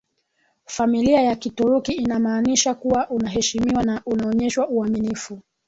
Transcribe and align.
familia 0.65 1.21
ya 1.21 1.35
Kituruki 1.35 1.91
inamaanisha 1.91 2.73
kuwa 2.75 3.09
unaheshimiwa 3.09 3.83
na 3.83 4.01
unaonyeshwa 4.05 4.67
uaminifu 4.69 5.39